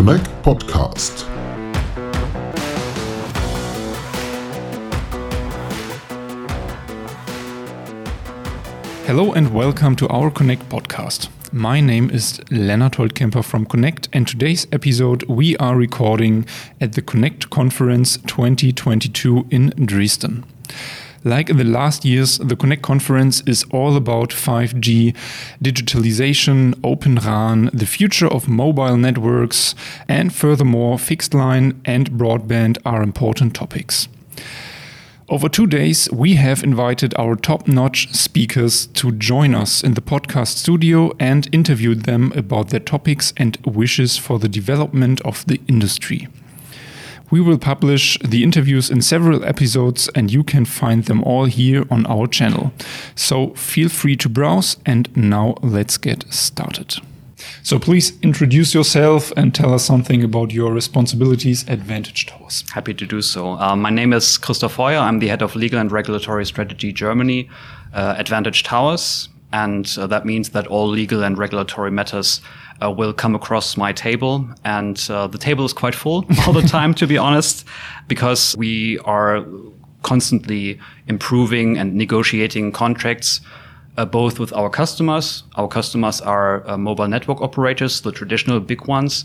[0.00, 1.26] Connect Podcast.
[9.04, 11.28] Hello and welcome to our Connect podcast.
[11.52, 16.46] My name is Lennart Holtkemper from Connect, and today's episode we are recording
[16.80, 20.44] at the Connect Conference 2022 in Dresden.
[21.22, 25.14] Like in the last years, the Connect conference is all about 5G,
[25.62, 29.74] digitalization, Open RAN, the future of mobile networks,
[30.08, 34.08] and furthermore, fixed line and broadband are important topics.
[35.28, 40.00] Over two days, we have invited our top notch speakers to join us in the
[40.00, 45.60] podcast studio and interviewed them about their topics and wishes for the development of the
[45.68, 46.28] industry.
[47.30, 51.84] We will publish the interviews in several episodes, and you can find them all here
[51.88, 52.72] on our channel.
[53.14, 56.96] So feel free to browse, and now let's get started.
[57.62, 62.64] So please introduce yourself and tell us something about your responsibilities at Vantage Towers.
[62.72, 63.52] Happy to do so.
[63.52, 65.00] Uh, my name is Christoph Heuer.
[65.00, 67.48] I'm the head of legal and regulatory strategy Germany
[67.94, 69.28] uh, at Vantage Towers.
[69.52, 72.40] And uh, that means that all legal and regulatory matters
[72.82, 74.48] uh, will come across my table.
[74.64, 77.64] And uh, the table is quite full all the time, to be honest,
[78.08, 79.44] because we are
[80.02, 83.40] constantly improving and negotiating contracts
[83.96, 85.42] uh, both with our customers.
[85.56, 89.24] Our customers are uh, mobile network operators, the traditional big ones,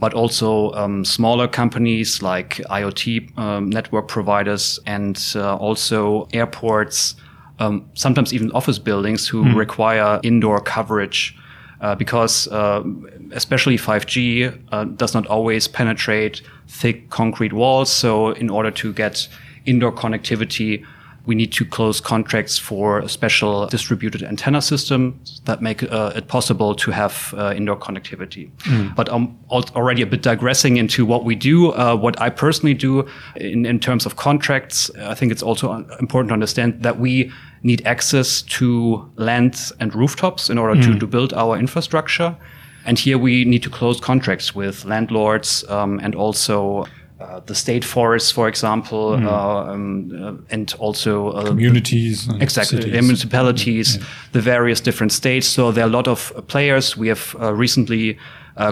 [0.00, 7.16] but also um, smaller companies like IoT um, network providers and uh, also airports,
[7.58, 9.54] um, sometimes even office buildings who mm.
[9.54, 11.36] require indoor coverage.
[11.80, 12.82] Uh, because uh,
[13.30, 17.88] especially 5G uh, does not always penetrate thick concrete walls.
[17.90, 19.28] So in order to get
[19.64, 20.84] indoor connectivity,
[21.28, 26.26] we need to close contracts for a special distributed antenna systems that make uh, it
[26.26, 28.50] possible to have uh, indoor connectivity.
[28.60, 28.96] Mm.
[28.96, 31.72] But I'm already a bit digressing into what we do.
[31.72, 36.30] Uh, what I personally do in, in terms of contracts, I think it's also important
[36.30, 37.30] to understand that we
[37.62, 40.84] need access to land and rooftops in order mm.
[40.84, 42.36] to, to build our infrastructure.
[42.84, 46.86] And here we need to close contracts with landlords um, and also
[47.20, 49.26] uh, the state forests, for example, mm.
[49.26, 52.92] uh, um, uh, and also uh, communities, exactly, cities.
[52.92, 54.04] municipalities, yeah.
[54.32, 55.46] the various different states.
[55.48, 56.96] So there are a lot of players.
[56.96, 58.18] We have uh, recently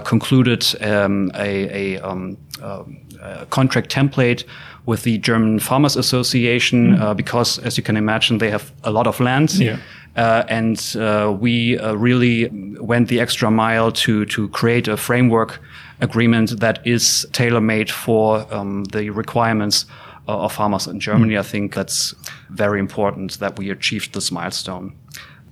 [0.03, 4.43] concluded um, a, a, um, a, contract template
[4.87, 7.15] with the German Farmers Association mm.
[7.15, 9.53] because, as you can imagine, they have a lot of land.
[9.53, 9.77] Yeah.
[10.15, 12.49] Uh, and uh, we uh, really
[12.79, 15.59] went the extra mile to to create a framework
[16.01, 19.85] agreement that is tailor made for um, the requirements
[20.27, 21.35] uh, of farmers in Germany.
[21.35, 21.39] Mm.
[21.39, 22.15] I think that's
[22.49, 24.93] very important that we achieved this milestone.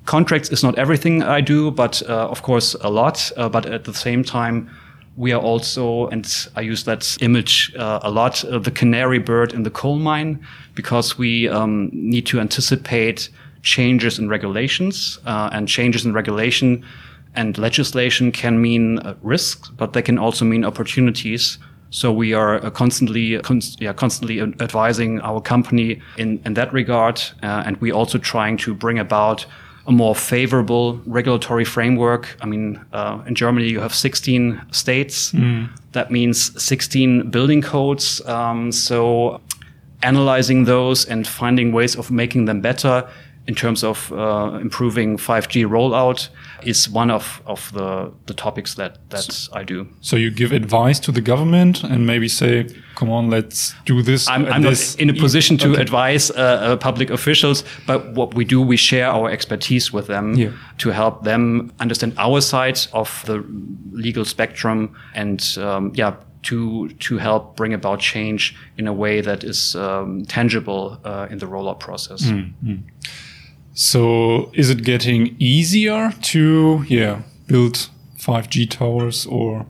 [0.05, 3.31] Contracts is not everything I do, but uh, of course a lot.
[3.37, 4.69] Uh, but at the same time,
[5.17, 9.53] we are also, and I use that image uh, a lot, uh, the canary bird
[9.53, 13.29] in the coal mine, because we um, need to anticipate
[13.61, 16.85] changes in regulations uh, and changes in regulation
[17.35, 21.57] and legislation can mean uh, risks, but they can also mean opportunities.
[21.89, 27.21] So we are uh, constantly, const yeah, constantly advising our company in, in that regard.
[27.43, 29.45] Uh, and we also trying to bring about
[29.87, 32.37] a more favorable regulatory framework.
[32.41, 35.31] I mean, uh, in Germany, you have 16 states.
[35.31, 35.69] Mm.
[35.91, 38.25] That means 16 building codes.
[38.25, 39.41] Um, so
[40.01, 43.07] analyzing those and finding ways of making them better
[43.47, 46.29] in terms of uh, improving 5G rollout
[46.63, 49.87] is one of, of the, the topics that, that so, I do.
[50.01, 54.27] So you give advice to the government and maybe say, come on, let's do this.
[54.27, 54.95] I'm, I'm this.
[54.95, 55.81] not in a position to okay.
[55.81, 60.35] advise uh, uh, public officials, but what we do, we share our expertise with them
[60.35, 60.51] yeah.
[60.79, 63.43] to help them understand our side of the
[63.91, 69.43] legal spectrum and, um, yeah, to to help bring about change in a way that
[69.43, 72.21] is um, tangible uh, in the rollout process.
[72.29, 72.77] Mm -hmm.
[73.75, 79.65] So is it getting easier to yeah build 5G towers or?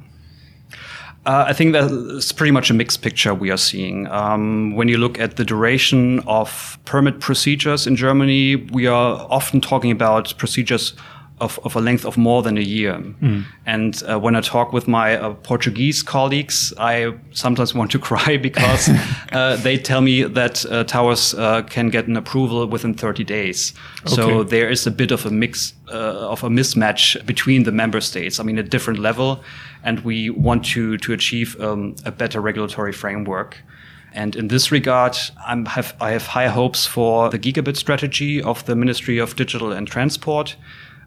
[1.25, 4.06] Uh, I think that's pretty much a mixed picture we are seeing.
[4.10, 9.60] Um, when you look at the duration of permit procedures in Germany, we are often
[9.60, 10.94] talking about procedures
[11.42, 12.94] of, of a length of more than a year.
[12.94, 13.46] Mm.
[13.66, 18.38] And uh, when I talk with my uh, Portuguese colleagues, I sometimes want to cry
[18.38, 18.90] because
[19.32, 23.74] uh, they tell me that uh, towers uh, can get an approval within 30 days.
[24.06, 24.16] Okay.
[24.16, 28.00] So there is a bit of a mix uh, of a mismatch between the member
[28.00, 28.40] states.
[28.40, 29.44] I mean, a different level,
[29.84, 33.58] and we want to to achieve um, a better regulatory framework.
[34.14, 38.74] And in this regard, have, I have high hopes for the gigabit strategy of the
[38.74, 40.56] Ministry of Digital and Transport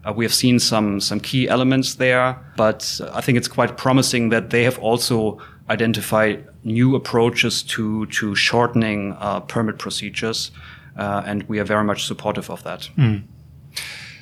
[0.09, 4.29] Uh, we have seen some some key elements there, but I think it's quite promising
[4.29, 5.39] that they have also
[5.69, 10.51] identified new approaches to to shortening uh, permit procedures,
[10.97, 12.89] uh, and we are very much supportive of that.
[12.97, 13.23] Mm.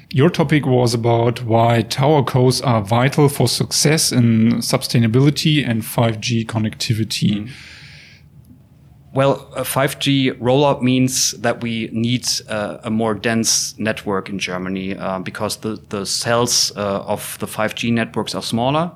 [0.10, 6.46] Your topic was about why tower cos are vital for success in sustainability and 5G
[6.46, 7.32] connectivity.
[7.32, 7.50] Mm.
[9.14, 14.96] Well, a 5G rollout means that we need uh, a more dense network in Germany
[14.96, 18.92] uh, because the, the cells uh, of the 5G networks are smaller.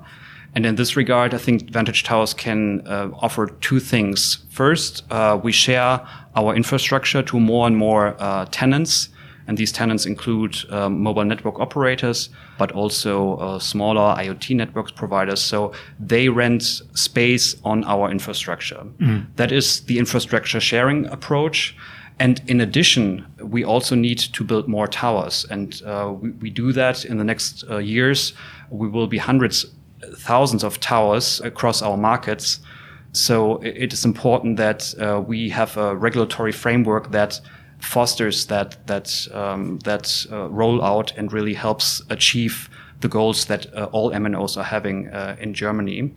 [0.54, 4.44] And in this regard, I think Vantage Towers can uh, offer two things.
[4.50, 6.06] First, uh, we share
[6.36, 9.08] our infrastructure to more and more uh, tenants
[9.46, 15.40] and these tenants include um, mobile network operators, but also uh, smaller IoT networks providers.
[15.40, 18.84] So they rent space on our infrastructure.
[18.98, 19.26] Mm.
[19.36, 21.76] That is the infrastructure sharing approach.
[22.18, 25.46] And in addition, we also need to build more towers.
[25.50, 28.34] And uh, we, we, do that in the next uh, years.
[28.70, 29.66] We will be hundreds,
[30.18, 32.60] thousands of towers across our markets.
[33.12, 37.40] So it is important that uh, we have a regulatory framework that
[37.82, 42.70] fosters that that um, that uh, rollout and really helps achieve
[43.00, 46.14] the goals that uh, all MNOs are having uh, in Germany.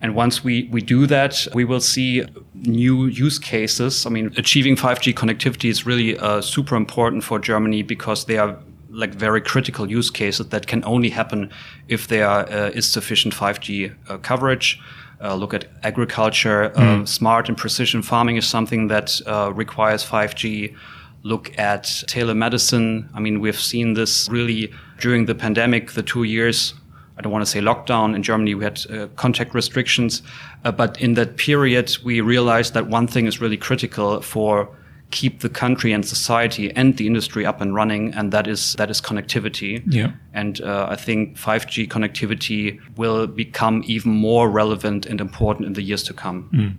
[0.00, 2.24] And once we, we do that, we will see
[2.54, 4.06] new use cases.
[4.06, 8.56] I mean, achieving 5G connectivity is really uh, super important for Germany because they are
[8.90, 11.50] like very critical use cases that can only happen
[11.88, 14.80] if there uh, is sufficient 5G uh, coverage.
[15.20, 16.70] Uh, look at agriculture.
[16.76, 17.08] Mm.
[17.08, 20.76] smart and precision farming is something that uh, requires 5G
[21.22, 23.08] look at telemedicine.
[23.14, 26.74] I mean, we've seen this really during the pandemic, the two years.
[27.16, 28.14] I don't want to say lockdown.
[28.14, 30.22] In Germany, we had uh, contact restrictions.
[30.64, 34.68] Uh, but in that period, we realized that one thing is really critical for
[35.10, 38.90] keep the country and society and the industry up and running, and that is that
[38.90, 39.82] is connectivity.
[39.86, 40.12] Yeah.
[40.32, 45.82] And uh, I think 5G connectivity will become even more relevant and important in the
[45.82, 46.48] years to come.
[46.52, 46.76] Mm.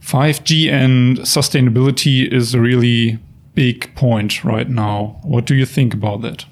[0.00, 3.18] 5G and sustainability is really
[3.54, 5.20] big point right now.
[5.22, 6.44] What do you think about that?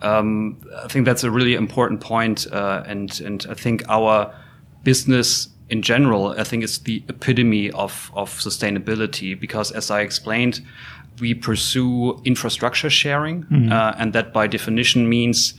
[0.00, 4.34] Um, I think that's a really important point, uh, and and I think our
[4.82, 10.60] business in general, I think, is the epitome of of sustainability because, as I explained,
[11.20, 13.72] we pursue infrastructure sharing, mm -hmm.
[13.72, 15.54] uh, and that by definition means.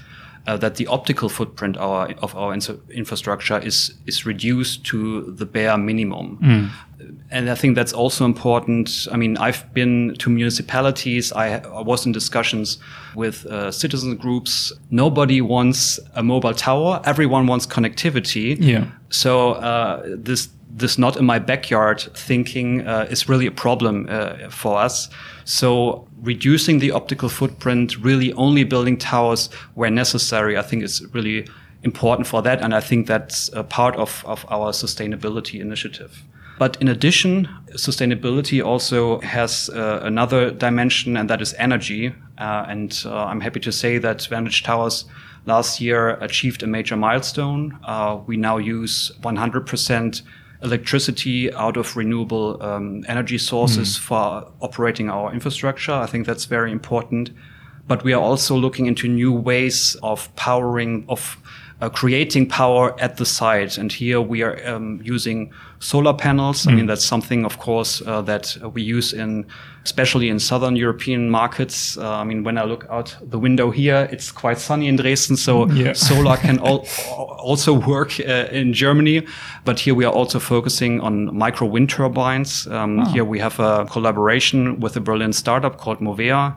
[0.48, 2.54] Uh, that the optical footprint our, of our
[2.90, 4.98] infrastructure is is reduced to
[5.38, 6.38] the bare minimum.
[6.42, 6.70] Mm
[7.32, 9.08] and I think that's also important.
[9.12, 11.32] I mean, I've been to municipalities.
[11.32, 12.78] I, I was in discussions
[13.16, 14.72] with uh, citizen groups.
[14.90, 17.02] Nobody wants a mobile tower.
[17.06, 18.58] Everyone wants connectivity.
[18.60, 18.86] Yeah.
[19.10, 24.50] So uh, this this not in my backyard thinking uh, is really a problem uh,
[24.50, 25.10] for us.
[25.46, 31.48] So reducing the optical footprint, really only building towers where necessary, I think is really
[31.84, 32.62] important for that.
[32.62, 36.24] And I think that's a part of, of our sustainability initiative.
[36.60, 42.14] But in addition, sustainability also has uh, another dimension, and that is energy.
[42.38, 45.06] Uh, and uh, I'm happy to say that Vantage Towers
[45.46, 47.78] last year achieved a major milestone.
[47.84, 50.22] Uh, we now use 100%
[50.62, 54.00] electricity out of renewable um, energy sources mm.
[54.00, 55.92] for operating our infrastructure.
[55.92, 57.32] I think that's very important.
[57.86, 61.38] But we are also looking into new ways of powering, of
[61.84, 63.78] uh, creating power at the site.
[63.78, 66.64] And here we are um, using solar panels.
[66.64, 66.72] Mm.
[66.72, 66.88] I mean, mm.
[66.88, 69.46] that's something, of course, uh, that we use in,
[69.84, 71.98] especially in southern European markets.
[71.98, 75.36] Uh, I mean, when I look out the window here, it's quite sunny in Dresden,
[75.36, 75.94] so yeah.
[75.94, 76.86] solar can al
[77.40, 79.28] also work uh, in Germany.
[79.66, 82.66] But here we are also focusing on micro wind turbines.
[82.68, 83.06] Um, oh.
[83.12, 86.56] Here we have a collaboration with a Berlin startup called Mowea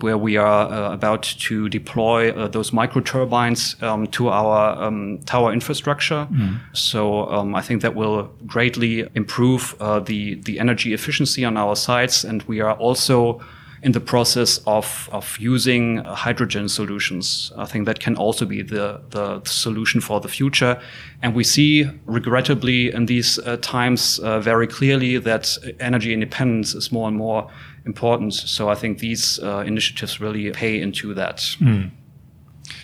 [0.00, 5.18] where we are uh, about to deploy uh, those micro turbines um, to our um,
[5.26, 6.28] tower infrastructure.
[6.30, 6.60] Mm.
[6.72, 11.76] So um, I think that will greatly improve uh, the the energy efficiency on our
[11.76, 13.40] sites, and we are also
[13.82, 17.50] in the process of, of using hydrogen solutions.
[17.56, 20.80] I think that can also be the, the solution for the future.
[21.22, 26.92] And we see, regrettably, in these uh, times uh, very clearly that energy independence is
[26.92, 27.50] more and more
[27.86, 28.34] important.
[28.34, 31.38] So I think these uh, initiatives really pay into that.
[31.60, 31.90] Mm.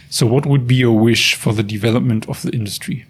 [0.09, 3.07] So, what would be your wish for the development of the industry?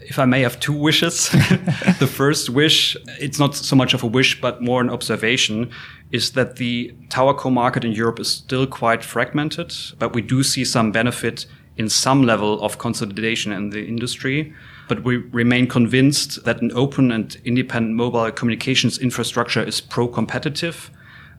[0.00, 1.28] If I may have two wishes,
[1.98, 5.70] the first wish, it's not so much of a wish, but more an observation,
[6.12, 10.42] is that the tower co market in Europe is still quite fragmented, but we do
[10.42, 14.54] see some benefit in some level of consolidation in the industry.
[14.88, 20.90] But we remain convinced that an open and independent mobile communications infrastructure is pro competitive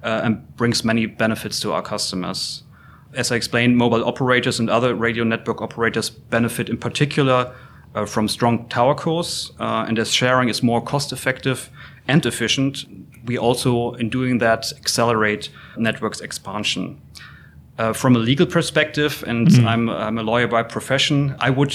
[0.03, 2.63] uh, and brings many benefits to our customers.
[3.13, 7.53] As I explained, mobile operators and other radio network operators benefit in particular
[7.96, 9.51] uh, from strong TowerCos.
[9.60, 11.72] Uh, and as sharing is more cost effective
[12.08, 12.86] and efficient,
[13.25, 17.01] we also, in doing that, accelerate networks expansion.
[17.77, 19.68] Uh, from a legal perspective, and mm-hmm.
[19.68, 21.74] I'm, I'm a lawyer by profession, I would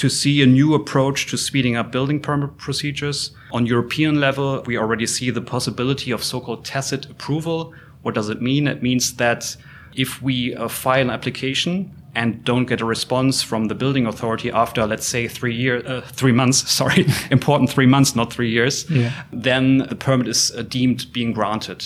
[0.00, 3.32] to see a new approach to speeding up building permit procedures.
[3.52, 7.74] On European level, we already see the possibility of so-called tacit approval.
[8.00, 8.66] What does it mean?
[8.66, 9.54] It means that
[9.94, 14.50] if we uh, file an application and don't get a response from the building authority
[14.50, 18.88] after, let's say, three years, uh, three months, sorry, important three months, not three years,
[18.88, 19.12] yeah.
[19.34, 21.84] then the permit is uh, deemed being granted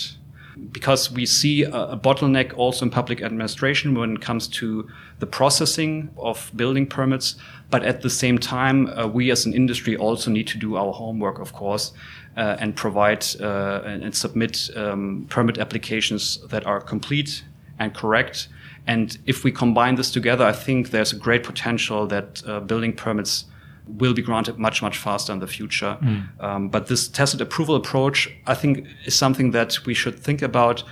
[0.71, 5.25] because we see a, a, bottleneck also in public administration when it comes to the
[5.25, 7.35] processing of building permits.
[7.69, 10.93] But at the same time, uh, we as an industry also need to do our
[10.93, 11.93] homework, of course,
[12.37, 17.43] uh, and provide uh, and, and, submit um, permit applications that are complete
[17.79, 18.47] and correct.
[18.87, 22.93] And if we combine this together, I think there's a great potential that uh, building
[22.93, 23.45] permits
[23.87, 25.97] will be granted much, much faster in the future.
[26.01, 26.43] Mm.
[26.43, 30.83] Um, but this tacit approval approach, I think, is something that we should think about.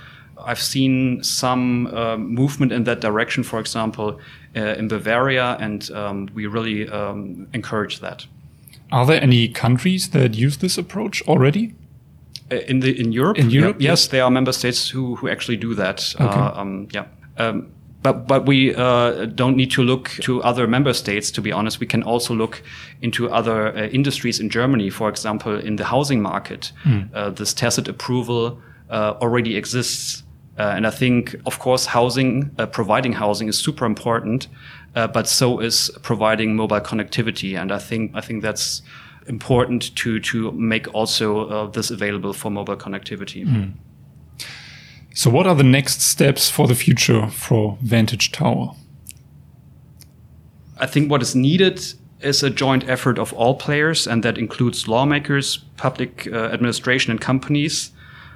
[0.44, 4.18] I've seen some uh, movement in that direction, for example,
[4.56, 8.26] uh, in Bavaria, and um, we really um, encourage that.
[8.92, 11.74] Are there any countries that use this approach already?
[12.52, 15.28] Uh, in the in Europe, in Europe, yeah, yes, there are member states who who
[15.28, 16.14] actually do that.
[16.20, 16.24] Okay.
[16.24, 17.06] Uh, um, yeah.
[17.38, 17.73] Um,
[18.04, 21.30] but but we uh, don't need to look to other member states.
[21.32, 22.62] To be honest, we can also look
[23.00, 24.90] into other uh, industries in Germany.
[24.90, 27.08] For example, in the housing market, mm.
[27.14, 30.22] uh, this tacit approval uh, already exists,
[30.58, 34.48] uh, and I think, of course, housing, uh, providing housing is super important,
[34.92, 38.82] but so is providing mobile connectivity, and I think I think that's
[39.28, 43.46] important to to make also this available for mobile connectivity.
[43.46, 43.72] Mm.
[45.16, 48.74] So, what are the next steps for the future for Vantage Tower?
[50.76, 51.80] I think what is needed
[52.20, 57.20] is a joint effort of all players, and that includes lawmakers, public uh, administration, and
[57.20, 57.92] companies.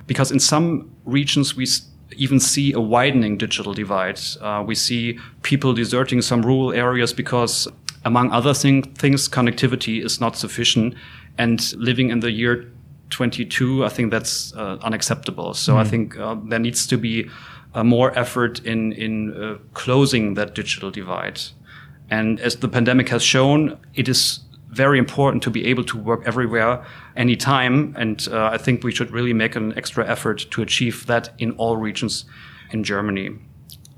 [0.07, 1.67] Because in some regions, we
[2.17, 4.21] even see a widening digital divide.
[4.41, 7.67] Uh, we see people deserting some rural areas because,
[8.05, 10.95] among other thing, things, connectivity is not sufficient.
[11.39, 12.71] And living in the year
[13.11, 15.55] 22, I think that's uh, unacceptable.
[15.55, 15.79] So mm.
[15.79, 17.29] I think uh, there needs to be
[17.75, 21.41] uh, more effort in in uh, closing that digital divide.
[22.11, 26.23] And as the pandemic has shown, it is very important to be able to work
[26.27, 26.85] everywhere,
[27.17, 27.95] anytime.
[27.99, 31.53] And uh, I think we should really make an extra effort to achieve that in
[31.53, 32.25] all regions
[32.71, 33.31] in Germany.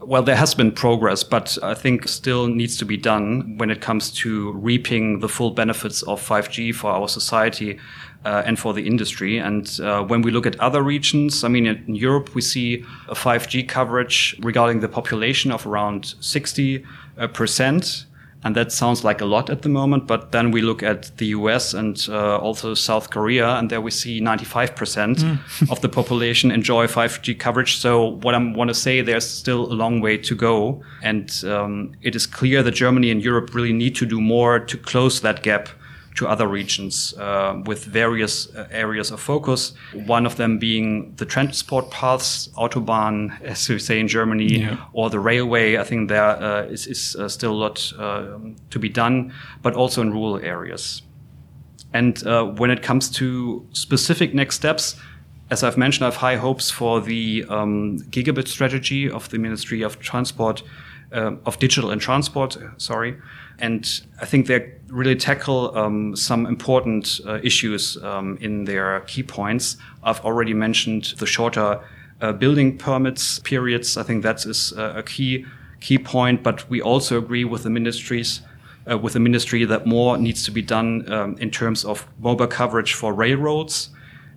[0.01, 3.81] Well, there has been progress, but I think still needs to be done when it
[3.83, 7.79] comes to reaping the full benefits of 5G for our society
[8.25, 9.39] uh, and for the industry.
[9.39, 13.15] And uh, when we look at other regions, I mean, in Europe, we see a
[13.15, 16.85] 5G coverage regarding the population of around 60
[17.19, 18.07] uh, percent.
[18.43, 21.27] And that sounds like a lot at the moment, but then we look at the
[21.27, 25.71] US and uh, also South Korea, and there we see 95% mm.
[25.71, 27.77] of the population enjoy 5G coverage.
[27.77, 30.83] So what I want to say, there's still a long way to go.
[31.03, 34.77] And um, it is clear that Germany and Europe really need to do more to
[34.79, 35.69] close that gap
[36.17, 39.73] to other regions uh, with various uh, areas of focus.
[39.95, 44.85] One of them being the transport paths, autobahn, as we say in Germany, yeah.
[44.93, 45.77] or the railway.
[45.77, 48.39] I think there uh, is, is uh, still a lot uh,
[48.71, 51.03] to be done, but also in rural areas.
[51.93, 54.97] And uh, when it comes to specific next steps,
[55.51, 59.83] as I've mentioned, I have high hopes for the um, gigabit strategy of the Ministry
[59.83, 60.63] of Transport,
[61.13, 62.57] of Digital and Transport.
[62.77, 63.17] Sorry,
[63.59, 69.23] and I think they really tackle um, some important uh, issues um, in their key
[69.23, 69.77] points.
[70.03, 71.81] I've already mentioned the shorter
[72.21, 73.97] uh, building permits periods.
[73.97, 75.47] I think that is uh, a key
[75.81, 76.43] key point.
[76.43, 78.43] But we also agree with the ministries.
[78.91, 82.47] Uh, with the ministry, that more needs to be done um, in terms of mobile
[82.47, 83.91] coverage for railroads,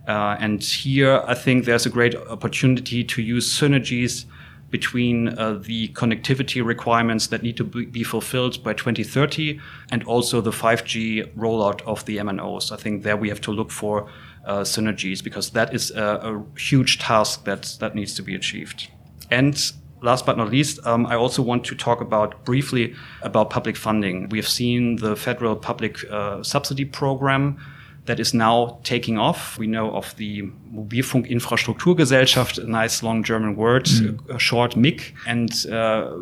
[0.06, 4.26] uh, and here I think there's a great opportunity to use synergies
[4.74, 9.60] between uh, the connectivity requirements that need to be fulfilled by 2030
[9.92, 12.72] and also the 5G rollout of the MNOs.
[12.72, 14.10] I think there we have to look for
[14.44, 18.88] uh, synergies because that is a, a, huge task that, that needs to be achieved.
[19.30, 19.54] And
[20.02, 24.28] last but not least, um, I also want to talk about briefly about public funding.
[24.28, 27.60] We have seen the federal public uh, subsidy program
[28.06, 29.58] that is now taking off.
[29.58, 30.42] We know of the
[30.74, 34.38] Mobilfunkinfrastrukturgesellschaft, a nice long German word, mm.
[34.38, 36.16] short MIG, and uh,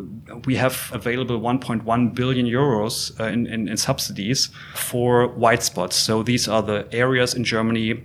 [0.45, 5.95] we have available 1.1 billion euros uh, in, in, in subsidies for white spots.
[5.95, 8.03] So these are the areas in Germany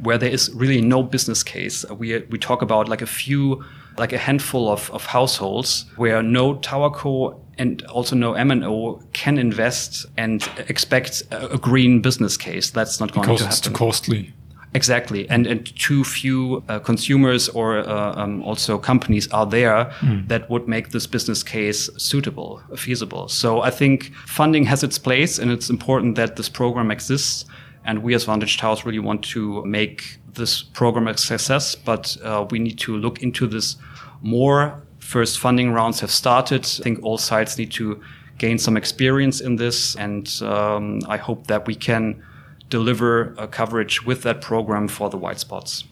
[0.00, 1.84] where there is really no business case.
[1.90, 3.64] We, we talk about like a few,
[3.98, 10.06] like a handful of, of households where no TowerCo and also no MNO can invest
[10.16, 12.70] and expect a, a green business case.
[12.70, 13.52] That's not going because to happen.
[13.52, 14.34] it's too costly.
[14.74, 20.26] Exactly, and and too few uh, consumers or uh, um, also companies are there mm.
[20.28, 23.28] that would make this business case suitable, feasible.
[23.28, 27.44] So I think funding has its place, and it's important that this program exists.
[27.84, 32.46] And we as Vantage Towers really want to make this program a success, but uh,
[32.50, 33.76] we need to look into this
[34.22, 34.82] more.
[34.98, 36.64] First funding rounds have started.
[36.64, 38.00] I think all sides need to
[38.38, 42.22] gain some experience in this, and um, I hope that we can
[42.70, 45.84] deliver coverage with that program for the white spots.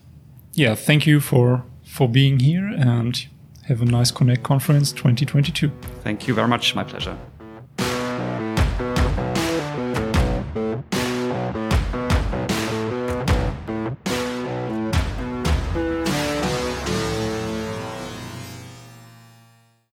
[0.55, 3.27] Yeah, thank you for for being here and
[3.67, 5.71] have a nice Connect conference 2022.
[6.03, 6.75] Thank you very much.
[6.75, 7.17] My pleasure.